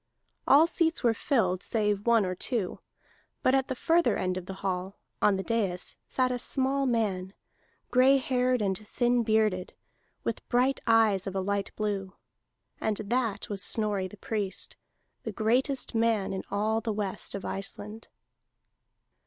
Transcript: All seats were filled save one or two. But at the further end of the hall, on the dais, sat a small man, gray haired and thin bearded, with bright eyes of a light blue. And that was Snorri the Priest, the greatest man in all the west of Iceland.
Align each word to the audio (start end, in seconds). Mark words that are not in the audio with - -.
All 0.47 0.65
seats 0.65 1.03
were 1.03 1.13
filled 1.13 1.61
save 1.61 2.07
one 2.07 2.25
or 2.25 2.33
two. 2.33 2.79
But 3.43 3.53
at 3.53 3.67
the 3.67 3.75
further 3.75 4.17
end 4.17 4.35
of 4.35 4.47
the 4.47 4.55
hall, 4.65 4.97
on 5.21 5.35
the 5.35 5.43
dais, 5.43 5.95
sat 6.07 6.31
a 6.31 6.39
small 6.39 6.87
man, 6.87 7.35
gray 7.91 8.17
haired 8.17 8.63
and 8.63 8.75
thin 8.87 9.21
bearded, 9.21 9.75
with 10.23 10.49
bright 10.49 10.79
eyes 10.87 11.27
of 11.27 11.35
a 11.35 11.39
light 11.39 11.69
blue. 11.75 12.15
And 12.79 12.97
that 12.97 13.47
was 13.47 13.61
Snorri 13.61 14.07
the 14.07 14.17
Priest, 14.17 14.75
the 15.21 15.31
greatest 15.31 15.93
man 15.93 16.33
in 16.33 16.41
all 16.49 16.81
the 16.81 16.91
west 16.91 17.35
of 17.35 17.45
Iceland. 17.45 18.07